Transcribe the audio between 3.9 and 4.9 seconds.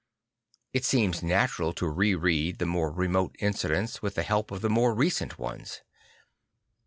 with the help of the